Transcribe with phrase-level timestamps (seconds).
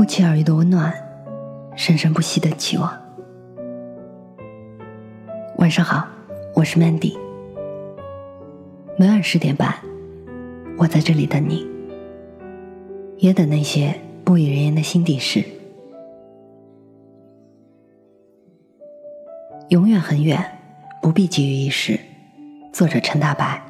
[0.00, 0.94] 不期而遇的温暖，
[1.76, 2.90] 生生不息的期望。
[5.58, 6.08] 晚上好，
[6.54, 7.18] 我是 Mandy。
[8.96, 9.74] 每晚十点半，
[10.78, 11.66] 我在这里等你，
[13.18, 15.44] 也等那些不语人言的心底事。
[19.68, 20.42] 永远很远，
[21.02, 22.00] 不必急于一时。
[22.72, 23.62] 作者陈大白。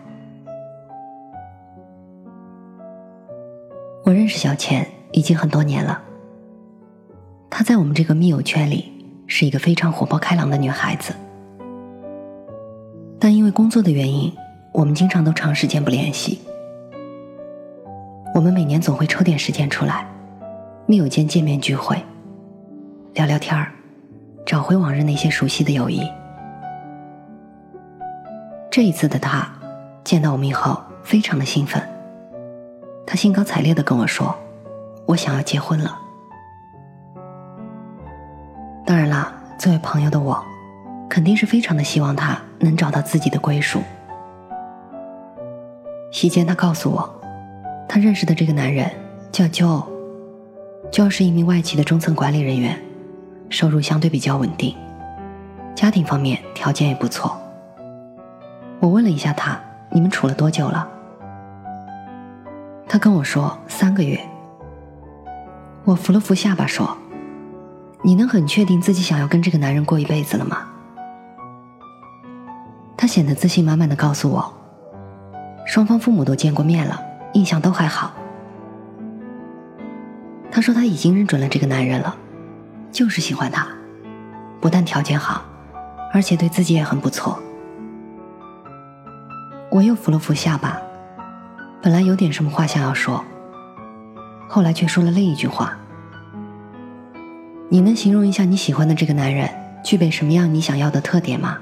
[4.04, 6.04] 我认识小倩已经很多年了。
[7.60, 8.90] 她在我们这个密友圈里
[9.26, 11.12] 是一个非常活泼开朗的女孩子，
[13.18, 14.32] 但因为工作的原因，
[14.72, 16.40] 我们经常都长时间不联系。
[18.34, 20.08] 我们每年总会抽点时间出来，
[20.86, 22.02] 密友间见面聚会，
[23.12, 23.70] 聊聊天儿，
[24.46, 26.00] 找回往日那些熟悉的友谊。
[28.70, 29.46] 这一次的她
[30.02, 31.86] 见到我们以后，非常的兴奋。
[33.06, 34.34] 她兴高采烈的跟我说
[35.04, 36.04] ：“我想要结婚了。”
[38.90, 40.44] 当然啦，作为朋友的我，
[41.08, 43.80] 肯定是非常的希望他能找到自己的归属。
[46.10, 47.08] 席间，他告诉我，
[47.88, 48.90] 他认识的这个男人
[49.30, 52.76] 叫 Joe，Joe 是一名外企的中层管理人员，
[53.48, 54.74] 收入相对比较稳定，
[55.76, 57.40] 家庭方面条件也不错。
[58.80, 59.56] 我问了一下他
[59.94, 60.88] ：“你们处了多久了？”
[62.90, 64.18] 他跟我说三个月。
[65.84, 66.98] 我扶了扶下巴说
[68.02, 70.66] ：“你能很确定自己想要跟这个男人过一辈子了吗？”
[72.96, 74.52] 他显得自信满满的告诉我
[75.66, 77.00] ：“双方父母都见过面了，
[77.32, 78.12] 印象都还好。”
[80.52, 82.14] 他说他已经认准了这个男人了，
[82.90, 83.66] 就是喜欢他，
[84.60, 85.42] 不但条件好，
[86.12, 87.38] 而且对自己也很不错。
[89.70, 90.76] 我又扶了扶下巴。
[91.80, 93.24] 本来有点什么话想要说，
[94.46, 95.78] 后来却说了另一句话
[97.72, 99.48] ：“你能形容一下你喜欢的这个男人
[99.84, 101.56] 具备什么样你想要的特点吗？”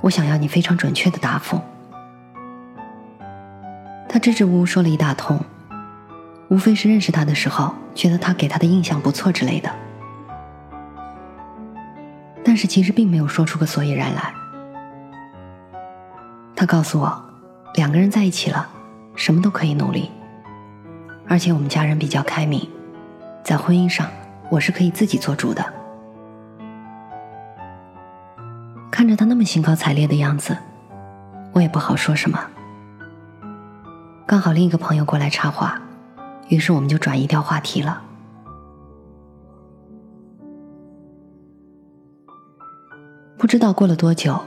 [0.00, 1.60] 我想要你非常准确的答复。
[4.08, 5.38] 他支支吾吾说了一大通，
[6.48, 9.70] 无非是认识他的时候觉得他给他的印象不错之类的，
[12.42, 14.32] 但是其实并没有说出个所以然来。
[16.56, 17.22] 他告诉我，
[17.74, 18.70] 两个人在一起了。
[19.14, 20.12] 什么都可以努力，
[21.26, 22.70] 而且我们家人比较开明，
[23.42, 24.06] 在婚姻上
[24.50, 25.64] 我是可以自己做主的。
[28.90, 30.56] 看着他那么兴高采烈的样子，
[31.52, 32.38] 我也不好说什么。
[34.26, 35.80] 刚好另一个朋友过来插话，
[36.48, 38.02] 于是我们就转移掉话题了。
[43.38, 44.38] 不知道过了多久，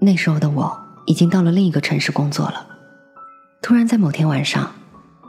[0.00, 2.66] 那时候的我已经到了另一个城市工作了。
[3.60, 4.72] 突然在某天晚上，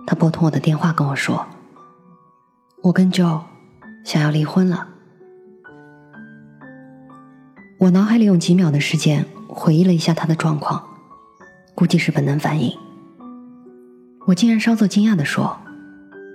[0.07, 1.45] 他拨通我的电话跟我说
[2.81, 3.41] ：“我跟 Joe
[4.03, 4.87] 想要离婚了。”
[7.79, 10.81] 我脑海里用几秒的时间回忆了一下他的状况，
[11.75, 12.71] 估计是本能反应。
[14.25, 15.57] 我竟然稍作惊讶的说：“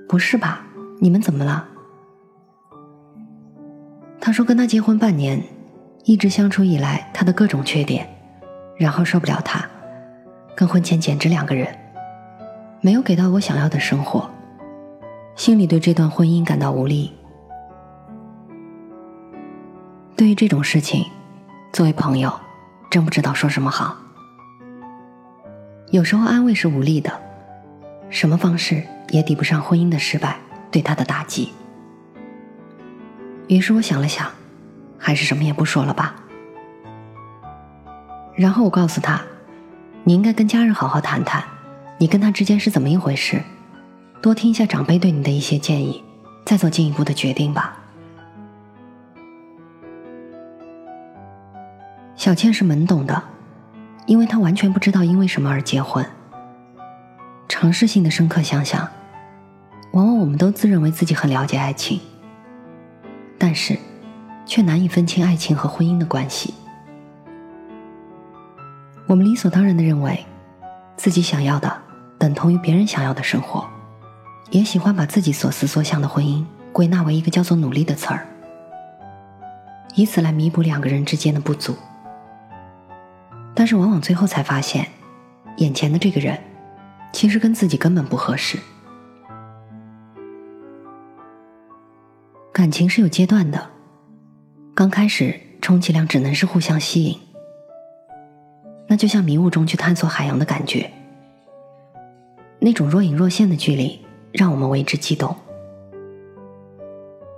[0.06, 0.66] 不是吧？
[1.00, 1.66] 你们怎么了？”
[4.20, 5.42] 他说：“跟他结婚半年，
[6.04, 8.06] 一直相处以来，他的各种缺点，
[8.76, 9.66] 然后受不了他，
[10.54, 11.74] 跟婚前简直两个人。”
[12.82, 14.30] 没有给到我想要的生活，
[15.34, 17.12] 心里对这段婚姻感到无力。
[20.18, 21.06] 对于这种事情，
[21.72, 22.40] 作为朋友，
[22.90, 23.96] 真不知道说什么好。
[25.92, 27.12] 有时候安慰是无力的，
[28.10, 30.36] 什么方式也抵不上婚姻的失败
[30.72, 31.52] 对他的打击。
[33.46, 34.28] 于是我想了想，
[34.98, 36.16] 还是什么也不说了吧。
[38.34, 39.22] 然后我告诉他，
[40.02, 41.44] 你应该跟家人好好谈谈。
[41.98, 43.40] 你跟他之间是怎么一回事？
[44.20, 46.02] 多听一下长辈对你的一些建议，
[46.44, 47.78] 再做进一步的决定吧。
[52.18, 53.22] 小倩是懵懂的，
[54.06, 56.04] 因为她完全不知道因为什么而结婚。
[57.48, 58.88] 尝试性的深刻想想，
[59.92, 62.00] 往往我们都自认为自己很了解爱情，
[63.38, 63.78] 但是
[64.44, 66.53] 却难以分清爱情和婚姻的关系。
[69.06, 70.26] 我们理所当然的认为，
[70.97, 71.72] 自己想要的。
[72.18, 73.64] 等同于别人想要的生活，
[74.50, 78.26] 也喜欢把自己所思所想的婚姻归纳为一个叫做“努力”的词儿，
[79.94, 81.76] 以此来弥补两个人之间的不足。
[83.59, 84.87] 但是往往最后才发现，
[85.57, 86.39] 眼前的这个人
[87.13, 88.57] 其实跟自己根本不合适。
[92.53, 93.69] 感情是有阶段的，
[94.77, 97.19] 刚开始充其量只能是互相吸引，
[98.87, 100.89] 那就像迷雾中去探索海洋的感觉。
[102.60, 105.34] 那种若隐若现的距离，让我们为之激动。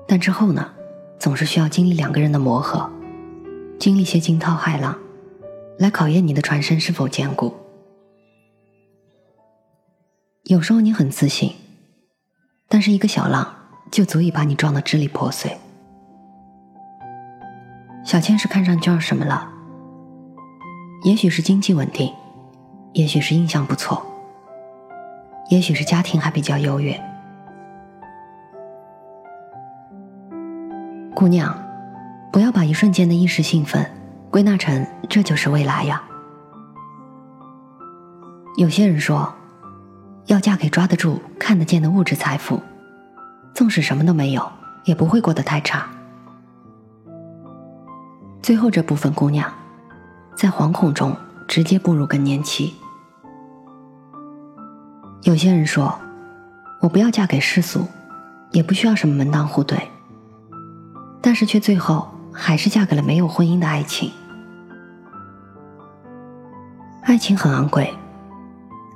[0.06, 0.70] 但之后呢，
[1.18, 2.90] 总是需要经历两个人的磨合，
[3.78, 4.98] 经历些惊涛骇浪，
[5.80, 7.54] 来考验你的船身是否坚固。
[10.44, 11.54] 有时候你很自信，
[12.68, 13.56] 但是一个小浪
[13.90, 15.56] 就足以把你撞得支离破碎。
[18.04, 19.50] 小千是看上娟儿什么了？
[21.02, 22.12] 也许是经济稳定，
[22.92, 24.04] 也许是印象不错，
[25.48, 27.00] 也许是家庭还比较优越。
[31.14, 31.58] 姑娘，
[32.30, 33.90] 不要把一瞬间的一时兴奋
[34.30, 36.00] 归纳成这就是未来呀。
[38.56, 39.32] 有些人说，
[40.26, 42.60] 要嫁给抓得住、看得见的物质财富，
[43.52, 44.48] 纵使什么都没有，
[44.84, 45.84] 也不会过得太差。
[48.40, 49.52] 最后这部分姑娘，
[50.36, 51.16] 在惶恐中
[51.48, 52.74] 直接步入更年期。
[55.22, 55.98] 有些人说，
[56.80, 57.84] 我不要嫁给世俗，
[58.52, 59.90] 也不需要什么门当户对。
[61.20, 64.12] 但是却最后还是嫁给了没有婚姻的爱情。
[67.20, 67.92] 情很昂贵，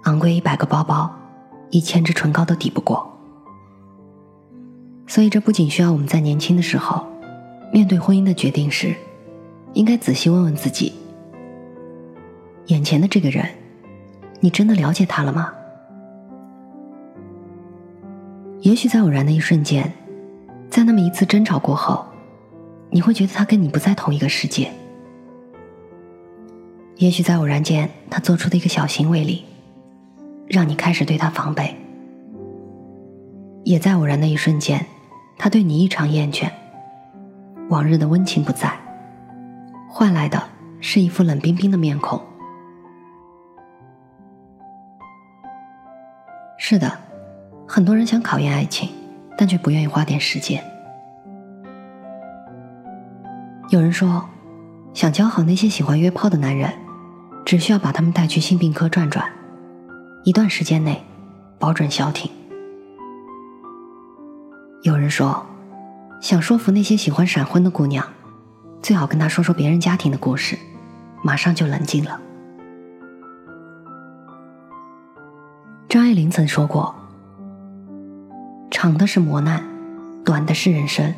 [0.04, 1.14] 昂贵一百个包包，
[1.70, 3.06] 一千支唇膏都抵不过。
[5.06, 7.06] 所以这不仅需要我们在年轻的时候，
[7.70, 8.96] 面对婚姻的决定时，
[9.74, 10.94] 应该仔细问问自己：
[12.68, 13.46] 眼前的这个人，
[14.40, 15.52] 你真的了解他了吗？
[18.62, 19.92] 也许在偶然的一瞬间，
[20.70, 22.02] 在那么一次争吵过后。
[22.90, 24.70] 你会觉得他跟你不在同一个世界。
[27.04, 29.44] 也许在偶然间，他做出的一个小行为里，
[30.48, 31.74] 让你开始对他防备；
[33.62, 34.86] 也在偶然的一瞬间，
[35.36, 36.50] 他对你异常厌倦，
[37.68, 38.72] 往日的温情不在，
[39.86, 40.42] 换来的
[40.80, 42.18] 是一副冷冰冰的面孔。
[46.56, 46.90] 是的，
[47.68, 48.88] 很多人想考验爱情，
[49.36, 50.64] 但却不愿意花点时间。
[53.68, 54.24] 有人说，
[54.94, 56.72] 想教好那些喜欢约炮的男人，
[57.44, 59.30] 只需要把他们带去性病科转转，
[60.24, 61.04] 一段时间内，
[61.58, 62.30] 保准消停。
[64.82, 65.44] 有人说，
[66.20, 68.06] 想说服那些喜欢闪婚的姑娘，
[68.80, 70.58] 最好跟她说说别人家庭的故事，
[71.22, 72.18] 马上就冷静了。
[75.86, 76.94] 张爱玲曾说过
[78.70, 79.62] ：“长的是磨难，
[80.24, 81.14] 短的是人生。”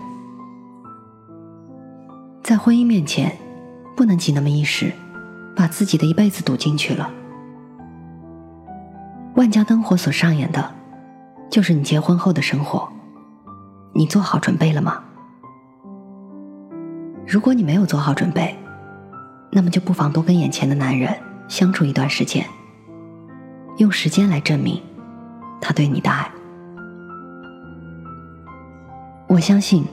[2.42, 3.36] 在婚姻面前，
[3.96, 4.92] 不能急那么一时，
[5.56, 7.10] 把自己的一辈子赌进去了。
[9.34, 10.74] 万家灯火所上演的，
[11.50, 12.88] 就是你结婚后的生活。
[13.94, 15.02] 你做好准备了吗？
[17.26, 18.54] 如果你没有做好准备，
[19.50, 21.12] 那么就不妨多跟眼前的男人
[21.48, 22.46] 相处一段时间，
[23.78, 24.80] 用时间来证明
[25.60, 26.30] 他对你的爱。
[29.26, 29.84] 我相信，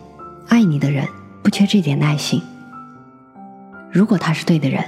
[0.50, 1.08] 爱你的人。
[1.44, 2.42] 不缺这点耐心。
[3.92, 4.82] 如果他是对的人，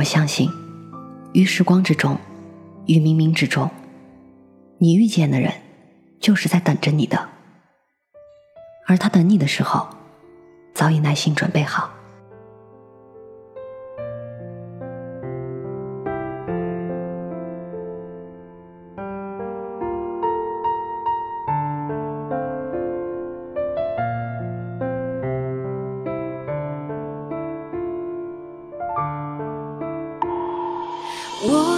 [0.00, 0.50] 我相信，
[1.34, 2.16] 于时光之中，
[2.86, 3.70] 于冥冥之中，
[4.78, 5.52] 你遇见的人，
[6.18, 7.28] 就是在等着你的。
[8.86, 9.86] 而他等你的时候，
[10.72, 11.90] 早已耐心准备好。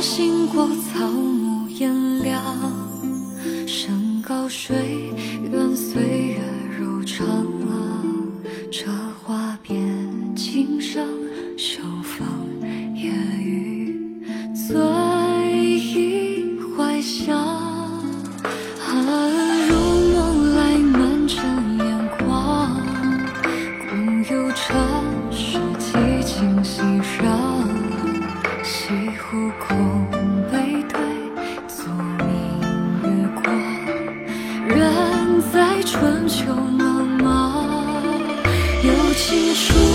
[0.02, 2.42] 行过草木炎凉，
[3.68, 5.14] 山高水
[5.49, 6.40] 远，岁月
[6.76, 8.04] 如长廊。
[8.68, 8.87] 这
[9.23, 9.80] 花边
[10.35, 11.06] 琴声，
[11.56, 12.26] 秋风
[12.97, 14.76] 夜雨，醉
[39.34, 39.91] 有情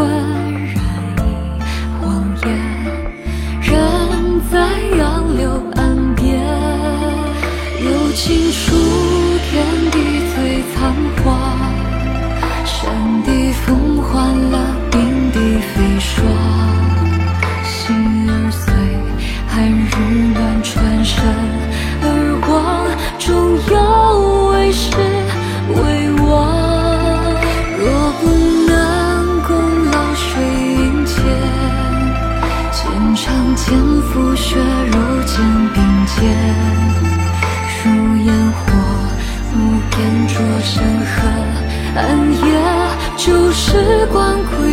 [0.00, 0.69] 困
[40.70, 41.28] 山河
[41.96, 42.46] 暗夜，
[43.16, 44.69] 旧时光归。